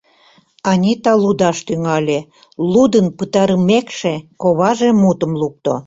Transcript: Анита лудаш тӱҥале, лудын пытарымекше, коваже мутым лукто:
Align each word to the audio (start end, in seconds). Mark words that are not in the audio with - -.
Анита 0.71 1.13
лудаш 1.23 1.57
тӱҥале, 1.67 2.19
лудын 2.73 3.07
пытарымекше, 3.17 4.13
коваже 4.41 4.89
мутым 5.01 5.31
лукто: 5.41 5.73